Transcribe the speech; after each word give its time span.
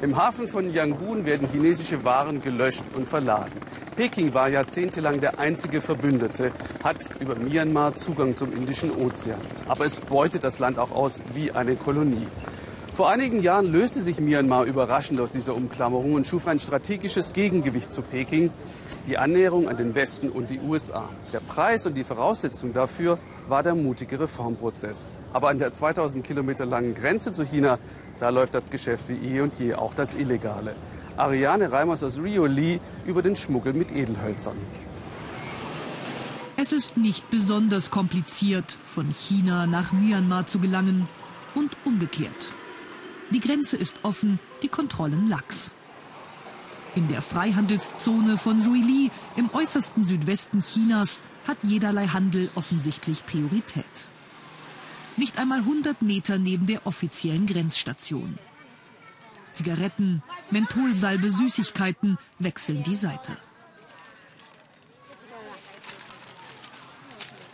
Im 0.00 0.16
Hafen 0.16 0.46
von 0.46 0.72
Yangon 0.72 1.26
werden 1.26 1.48
chinesische 1.48 2.04
Waren 2.04 2.40
gelöscht 2.40 2.84
und 2.94 3.08
verladen. 3.08 3.50
Peking 3.96 4.32
war 4.32 4.48
jahrzehntelang 4.48 5.20
der 5.20 5.40
einzige 5.40 5.80
Verbündete, 5.80 6.52
hat 6.84 7.10
über 7.18 7.34
Myanmar 7.34 7.96
Zugang 7.96 8.36
zum 8.36 8.52
Indischen 8.52 8.92
Ozean. 8.92 9.40
Aber 9.66 9.86
es 9.86 9.98
beutet 9.98 10.44
das 10.44 10.60
Land 10.60 10.78
auch 10.78 10.92
aus 10.92 11.20
wie 11.34 11.50
eine 11.50 11.74
Kolonie. 11.74 12.28
Vor 12.94 13.10
einigen 13.10 13.42
Jahren 13.42 13.72
löste 13.72 14.00
sich 14.00 14.20
Myanmar 14.20 14.66
überraschend 14.66 15.20
aus 15.20 15.32
dieser 15.32 15.56
Umklammerung 15.56 16.14
und 16.14 16.28
schuf 16.28 16.46
ein 16.46 16.60
strategisches 16.60 17.32
Gegengewicht 17.32 17.92
zu 17.92 18.02
Peking, 18.02 18.50
die 19.08 19.18
Annäherung 19.18 19.68
an 19.68 19.76
den 19.78 19.96
Westen 19.96 20.28
und 20.28 20.50
die 20.50 20.60
USA. 20.60 21.08
Der 21.32 21.40
Preis 21.40 21.86
und 21.86 21.96
die 21.96 22.04
Voraussetzung 22.04 22.72
dafür 22.72 23.18
war 23.48 23.64
der 23.64 23.74
mutige 23.74 24.20
Reformprozess. 24.20 25.10
Aber 25.32 25.48
an 25.48 25.58
der 25.58 25.72
2000 25.72 26.24
Kilometer 26.24 26.66
langen 26.66 26.94
Grenze 26.94 27.32
zu 27.32 27.44
China, 27.44 27.78
da 28.20 28.30
läuft 28.30 28.54
das 28.54 28.70
Geschäft 28.70 29.08
wie 29.08 29.14
eh 29.14 29.40
und 29.40 29.58
je, 29.58 29.74
auch 29.74 29.94
das 29.94 30.14
Illegale. 30.14 30.74
Ariane 31.16 31.70
Reimers 31.70 32.02
aus 32.02 32.18
Rio 32.18 32.46
Lee 32.46 32.78
über 33.06 33.22
den 33.22 33.36
Schmuggel 33.36 33.72
mit 33.72 33.90
Edelhölzern. 33.90 34.56
Es 36.56 36.72
ist 36.72 36.96
nicht 36.96 37.30
besonders 37.30 37.90
kompliziert, 37.90 38.76
von 38.84 39.12
China 39.12 39.66
nach 39.66 39.92
Myanmar 39.92 40.46
zu 40.46 40.58
gelangen 40.58 41.08
und 41.54 41.76
umgekehrt. 41.84 42.52
Die 43.30 43.40
Grenze 43.40 43.76
ist 43.76 44.04
offen, 44.04 44.40
die 44.62 44.68
Kontrollen 44.68 45.28
lax. 45.28 45.74
In 46.94 47.06
der 47.08 47.22
Freihandelszone 47.22 48.38
von 48.38 48.60
Juili 48.62 49.10
im 49.36 49.50
äußersten 49.52 50.04
Südwesten 50.04 50.60
Chinas 50.60 51.20
hat 51.46 51.58
jederlei 51.62 52.08
Handel 52.08 52.50
offensichtlich 52.54 53.24
Priorität. 53.26 53.84
Nicht 55.18 55.36
einmal 55.40 55.58
100 55.58 56.00
Meter 56.00 56.38
neben 56.38 56.66
der 56.66 56.86
offiziellen 56.86 57.46
Grenzstation. 57.46 58.38
Zigaretten, 59.52 60.22
Mentholsalbe, 60.52 61.32
Süßigkeiten 61.32 62.18
wechseln 62.38 62.84
die 62.84 62.94
Seite. 62.94 63.36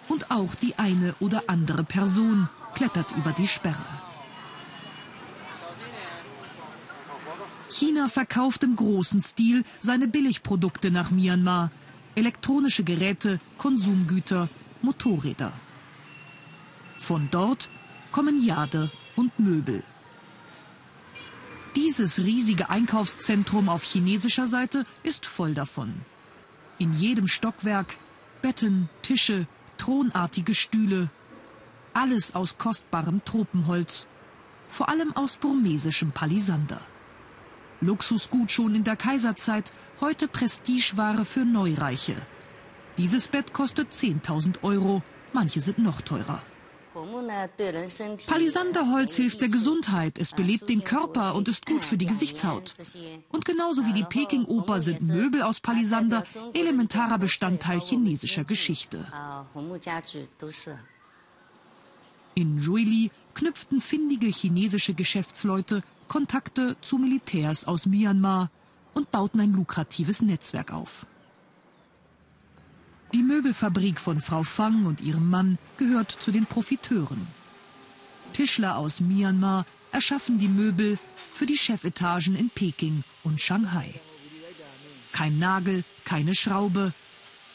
Und 0.08 0.30
auch 0.30 0.55
die 0.56 0.74
eine 0.77 1.14
oder 1.20 1.44
andere 1.47 1.84
Person 1.84 2.50
klettert 2.74 3.11
über 3.12 3.33
die 3.33 3.48
Sperre. 3.48 3.86
China 7.70 8.08
verkauft 8.08 8.62
im 8.62 8.77
großen 8.77 9.22
Stil 9.22 9.64
seine 9.80 10.06
Billigprodukte 10.06 10.91
nach 10.91 11.11
Myanmar. 11.11 11.70
Elektronische 12.14 12.84
Geräte, 12.84 13.41
Konsumgüter, 13.56 14.50
Motorräder. 14.83 15.55
Von 16.98 17.28
dort 17.31 17.69
kommen 18.12 18.41
Jade 18.41 18.91
und 19.17 19.39
Möbel. 19.39 19.83
Dieses 21.77 22.20
riesige 22.20 22.70
Einkaufszentrum 22.70 23.69
auf 23.69 23.83
chinesischer 23.83 24.47
Seite 24.47 24.86
ist 25.03 25.27
voll 25.27 25.55
davon. 25.55 26.03
In 26.78 26.92
jedem 26.92 27.27
Stockwerk 27.27 27.97
Betten, 28.42 28.89
Tische, 29.03 29.47
thronartige 29.78 30.55
Stühle. 30.55 31.09
Alles 31.95 32.34
aus 32.34 32.59
kostbarem 32.59 33.25
Tropenholz. 33.25 34.06
Vor 34.69 34.89
allem 34.89 35.17
aus 35.17 35.36
burmesischem 35.36 36.12
Palisander. 36.12 36.81
Luxusgut 37.81 38.51
schon 38.51 38.75
in 38.75 38.84
der 38.84 38.97
Kaiserzeit, 38.97 39.73
heute 40.01 40.29
Prestigeware 40.29 41.25
für 41.25 41.45
Neureiche. 41.45 42.17
Dieses 42.98 43.29
Bett 43.29 43.53
kostet 43.53 43.92
10.000 43.92 44.62
Euro, 44.62 45.03
manche 45.33 45.61
sind 45.61 45.79
noch 45.79 46.01
teurer. 46.01 46.42
Palisanderholz 48.27 49.17
hilft 49.17 49.41
der 49.41 49.48
Gesundheit, 49.48 50.19
es 50.19 50.33
belebt 50.33 50.69
den 50.69 50.84
Körper 50.84 51.34
und 51.34 51.48
ist 51.48 51.67
gut 51.67 51.84
für 51.84 51.97
die 51.97 52.06
Gesichtshaut. 52.06 52.75
Und 53.33 53.45
genauso 53.45 53.84
wie 53.86 53.92
die 53.92 54.05
Peking-Oper 54.05 54.81
sind 54.81 55.03
Möbel 55.03 55.42
aus 55.42 55.61
Palisander 55.61 56.25
elementarer 56.53 57.19
Bestandteil 57.19 57.81
chinesischer 57.81 58.45
Geschichte. 58.45 59.05
In 62.35 62.58
Juili 62.58 63.11
knüpften 63.35 63.80
findige 63.80 64.27
chinesische 64.27 64.95
Geschäftsleute 64.95 65.83
Kontakte 66.08 66.77
zu 66.80 66.98
Militärs 66.98 67.64
aus 67.64 67.86
Myanmar 67.86 68.51
und 68.95 69.11
bauten 69.11 69.41
ein 69.41 69.52
lukratives 69.52 70.23
Netzwerk 70.23 70.73
auf. 70.73 71.07
Die 73.14 73.23
Möbelfabrik 73.23 74.01
von 74.01 74.20
Frau 74.20 74.42
Fang 74.42 74.86
und 74.86 75.01
ihrem 75.01 75.30
Mann 75.30 75.57
gehört 75.77 76.11
zu 76.11 76.33
den 76.33 76.47
Profiteuren. 76.47 77.29
Tischler 78.33 78.77
aus 78.77 78.98
Myanmar 78.98 79.67
erschaffen 79.92 80.41
die 80.41 80.48
Möbel 80.48 80.98
für 81.33 81.47
die 81.47 81.57
Chefetagen 81.57 82.35
in 82.35 82.51
Peking 82.51 83.05
und 83.23 83.41
Shanghai. 83.41 83.95
Kein 85.13 85.39
Nagel, 85.39 85.85
keine 86.05 86.35
Schraube, 86.35 86.92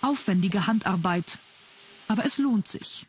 aufwendige 0.02 0.66
Handarbeit, 0.66 1.40
aber 2.08 2.24
es 2.24 2.38
lohnt 2.38 2.70
sich. 2.70 3.06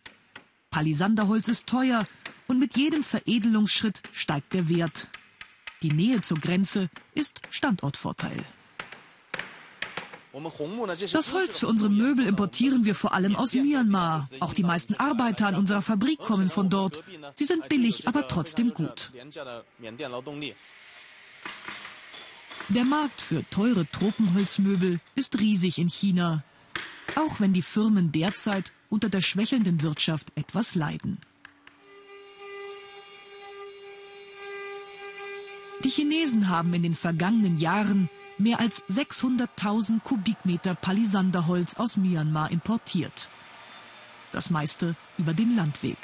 Palisanderholz 0.70 1.46
ist 1.46 1.68
teuer 1.68 2.04
und 2.48 2.58
mit 2.58 2.76
jedem 2.76 3.04
Veredelungsschritt 3.04 4.02
steigt 4.12 4.54
der 4.54 4.68
Wert. 4.68 5.06
Die 5.82 5.92
Nähe 5.92 6.20
zur 6.20 6.38
Grenze 6.38 6.90
ist 7.14 7.42
Standortvorteil. 7.50 8.44
Das 11.12 11.32
Holz 11.32 11.58
für 11.58 11.66
unsere 11.66 11.90
Möbel 11.90 12.26
importieren 12.26 12.84
wir 12.84 12.94
vor 12.94 13.12
allem 13.14 13.34
aus 13.34 13.54
Myanmar. 13.54 14.28
Auch 14.38 14.54
die 14.54 14.62
meisten 14.62 14.94
Arbeiter 14.94 15.48
an 15.48 15.56
unserer 15.56 15.82
Fabrik 15.82 16.18
kommen 16.18 16.50
von 16.50 16.70
dort. 16.70 17.02
Sie 17.34 17.44
sind 17.44 17.68
billig, 17.68 18.06
aber 18.06 18.28
trotzdem 18.28 18.72
gut. 18.72 19.12
Der 22.68 22.84
Markt 22.84 23.20
für 23.20 23.48
teure 23.50 23.90
Tropenholzmöbel 23.90 25.00
ist 25.16 25.40
riesig 25.40 25.78
in 25.78 25.88
China. 25.88 26.44
Auch 27.16 27.40
wenn 27.40 27.52
die 27.52 27.62
Firmen 27.62 28.12
derzeit 28.12 28.72
unter 28.88 29.08
der 29.08 29.22
schwächelnden 29.22 29.82
Wirtschaft 29.82 30.28
etwas 30.36 30.76
leiden. 30.76 31.18
Die 35.82 35.88
Chinesen 35.88 36.48
haben 36.48 36.74
in 36.74 36.82
den 36.82 36.94
vergangenen 36.94 37.58
Jahren 37.58 38.08
mehr 38.40 38.58
als 38.58 38.82
600.000 38.88 40.00
Kubikmeter 40.00 40.74
Palisanderholz 40.74 41.74
aus 41.74 41.96
Myanmar 41.96 42.50
importiert. 42.50 43.28
Das 44.32 44.50
meiste 44.50 44.96
über 45.18 45.34
den 45.34 45.56
Landweg. 45.56 45.98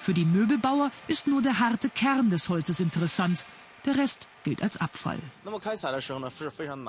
Für 0.00 0.14
die 0.14 0.24
Möbelbauer 0.24 0.90
ist 1.08 1.26
nur 1.26 1.42
der 1.42 1.58
harte 1.58 1.90
Kern 1.90 2.30
des 2.30 2.48
Holzes 2.48 2.80
interessant. 2.80 3.44
Der 3.84 3.96
Rest 3.96 4.28
gilt 4.42 4.62
als 4.62 4.76
Abfall. 4.80 5.18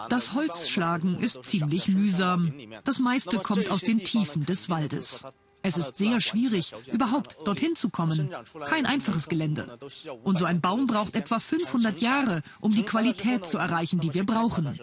Das 0.10 0.34
Holzschlagen 0.34 1.20
ist 1.20 1.46
ziemlich 1.46 1.88
mühsam. 1.88 2.54
Das 2.84 3.00
meiste 3.00 3.40
kommt 3.40 3.70
aus 3.70 3.82
den 3.82 4.04
Tiefen 4.04 4.46
des 4.46 4.70
Waldes. 4.70 5.26
Es 5.70 5.78
ist 5.78 5.98
sehr 5.98 6.20
schwierig, 6.20 6.74
überhaupt 6.92 7.38
dorthin 7.46 7.76
zu 7.76 7.90
kommen. 7.90 8.32
Kein 8.66 8.88
einfaches 8.88 9.28
Gelände. 9.30 9.78
Und 10.24 10.40
so 10.40 10.46
ein 10.46 10.62
Baum 10.62 10.88
braucht 10.88 11.16
etwa 11.16 11.40
500 11.40 12.02
Jahre, 12.02 12.42
um 12.60 12.74
die 12.74 12.84
Qualität 12.84 13.46
zu 13.46 13.60
erreichen, 13.60 14.00
die 14.00 14.16
wir 14.16 14.26
brauchen. 14.26 14.80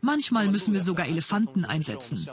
Manchmal 0.00 0.48
müssen 0.48 0.74
wir 0.74 0.80
sogar 0.80 1.06
Elefanten 1.06 1.64
einsetzen. 1.64 2.26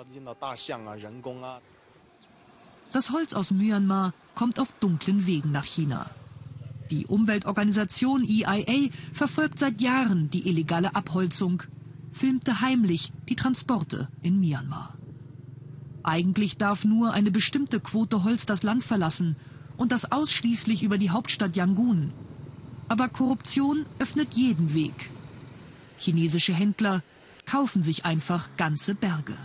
Das 2.93 3.11
Holz 3.11 3.33
aus 3.33 3.51
Myanmar 3.51 4.13
kommt 4.33 4.59
auf 4.59 4.73
dunklen 4.79 5.27
Wegen 5.27 5.51
nach 5.51 5.65
China. 5.65 6.09
Die 6.89 7.05
Umweltorganisation 7.05 8.27
EIA 8.27 8.89
verfolgt 9.13 9.59
seit 9.59 9.81
Jahren 9.81 10.31
die 10.31 10.49
illegale 10.49 10.95
Abholzung, 10.95 11.61
filmte 12.11 12.59
heimlich 12.59 13.13
die 13.29 13.35
Transporte 13.35 14.09
in 14.23 14.39
Myanmar. 14.39 14.93
Eigentlich 16.03 16.57
darf 16.57 16.85
nur 16.85 17.13
eine 17.13 17.31
bestimmte 17.31 17.79
Quote 17.79 18.23
Holz 18.23 18.45
das 18.45 18.63
Land 18.63 18.83
verlassen 18.83 19.35
und 19.77 19.91
das 19.91 20.11
ausschließlich 20.11 20.83
über 20.83 20.97
die 20.97 21.11
Hauptstadt 21.11 21.55
Yangon. 21.55 22.11
Aber 22.87 23.07
Korruption 23.07 23.85
öffnet 23.99 24.33
jeden 24.33 24.73
Weg. 24.73 25.09
Chinesische 25.97 26.53
Händler 26.53 27.03
kaufen 27.45 27.83
sich 27.83 28.05
einfach 28.05 28.49
ganze 28.57 28.95
Berge. 28.95 29.37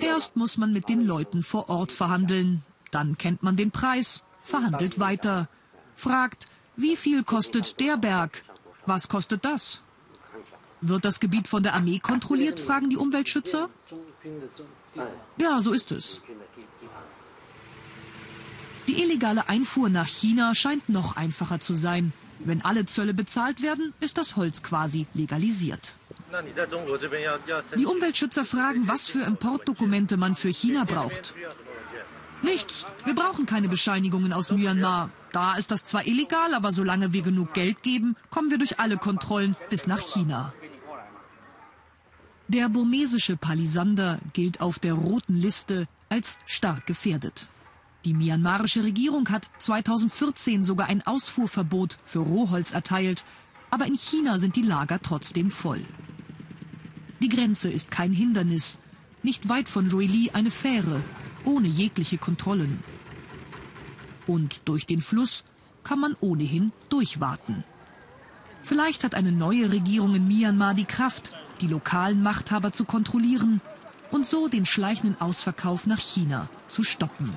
Erst 0.00 0.36
muss 0.36 0.56
man 0.56 0.72
mit 0.72 0.88
den 0.88 1.04
Leuten 1.04 1.42
vor 1.42 1.68
Ort 1.68 1.92
verhandeln, 1.92 2.62
dann 2.90 3.18
kennt 3.18 3.42
man 3.42 3.56
den 3.56 3.70
Preis, 3.70 4.24
verhandelt 4.42 4.98
weiter, 4.98 5.48
fragt, 5.94 6.48
wie 6.76 6.96
viel 6.96 7.22
kostet 7.22 7.80
der 7.80 7.96
Berg, 7.96 8.42
was 8.86 9.08
kostet 9.08 9.44
das? 9.44 9.82
Wird 10.80 11.04
das 11.04 11.20
Gebiet 11.20 11.48
von 11.48 11.62
der 11.62 11.74
Armee 11.74 11.98
kontrolliert, 11.98 12.60
fragen 12.60 12.90
die 12.90 12.96
Umweltschützer? 12.96 13.68
Ja, 15.40 15.60
so 15.60 15.72
ist 15.72 15.92
es. 15.92 16.22
Die 18.86 19.02
illegale 19.02 19.48
Einfuhr 19.48 19.88
nach 19.88 20.06
China 20.06 20.54
scheint 20.54 20.88
noch 20.88 21.16
einfacher 21.16 21.60
zu 21.60 21.74
sein. 21.74 22.12
Wenn 22.38 22.64
alle 22.64 22.86
Zölle 22.86 23.14
bezahlt 23.14 23.62
werden, 23.62 23.92
ist 24.00 24.16
das 24.16 24.36
Holz 24.36 24.62
quasi 24.62 25.06
legalisiert. 25.14 25.96
Die 27.76 27.86
Umweltschützer 27.86 28.44
fragen, 28.44 28.86
was 28.86 29.08
für 29.08 29.20
Importdokumente 29.20 30.16
man 30.16 30.34
für 30.34 30.52
China 30.52 30.84
braucht. 30.84 31.34
Nichts. 32.42 32.86
Wir 33.04 33.14
brauchen 33.14 33.46
keine 33.46 33.68
Bescheinigungen 33.68 34.32
aus 34.32 34.52
Myanmar. 34.52 35.10
Da 35.38 35.54
ist 35.54 35.70
das 35.70 35.84
zwar 35.84 36.04
illegal, 36.04 36.52
aber 36.52 36.72
solange 36.72 37.12
wir 37.12 37.22
genug 37.22 37.54
Geld 37.54 37.84
geben, 37.84 38.16
kommen 38.28 38.50
wir 38.50 38.58
durch 38.58 38.80
alle 38.80 38.96
Kontrollen 38.96 39.54
bis 39.70 39.86
nach 39.86 40.00
China. 40.00 40.52
Der 42.48 42.68
burmesische 42.68 43.36
Palisander 43.36 44.18
gilt 44.32 44.60
auf 44.60 44.80
der 44.80 44.94
roten 44.94 45.36
Liste 45.36 45.86
als 46.08 46.40
stark 46.44 46.88
gefährdet. 46.88 47.46
Die 48.04 48.14
myanmarische 48.14 48.82
Regierung 48.82 49.28
hat 49.28 49.48
2014 49.60 50.64
sogar 50.64 50.88
ein 50.88 51.06
Ausfuhrverbot 51.06 51.98
für 52.04 52.18
Rohholz 52.18 52.72
erteilt, 52.72 53.24
aber 53.70 53.86
in 53.86 53.96
China 53.96 54.40
sind 54.40 54.56
die 54.56 54.62
Lager 54.62 55.00
trotzdem 55.00 55.52
voll. 55.52 55.84
Die 57.20 57.28
Grenze 57.28 57.70
ist 57.70 57.92
kein 57.92 58.12
Hindernis. 58.12 58.76
Nicht 59.22 59.48
weit 59.48 59.68
von 59.68 59.88
Ruili 59.88 60.30
eine 60.32 60.50
Fähre, 60.50 61.00
ohne 61.44 61.68
jegliche 61.68 62.18
Kontrollen. 62.18 62.82
Und 64.28 64.60
durch 64.66 64.86
den 64.86 65.00
Fluss 65.00 65.42
kann 65.82 65.98
man 65.98 66.14
ohnehin 66.20 66.70
durchwarten. 66.90 67.64
Vielleicht 68.62 69.02
hat 69.02 69.14
eine 69.14 69.32
neue 69.32 69.72
Regierung 69.72 70.14
in 70.14 70.28
Myanmar 70.28 70.74
die 70.74 70.84
Kraft, 70.84 71.32
die 71.62 71.66
lokalen 71.66 72.22
Machthaber 72.22 72.70
zu 72.70 72.84
kontrollieren 72.84 73.62
und 74.10 74.26
so 74.26 74.48
den 74.48 74.66
schleichenden 74.66 75.20
Ausverkauf 75.20 75.86
nach 75.86 75.98
China 75.98 76.48
zu 76.68 76.82
stoppen. 76.82 77.34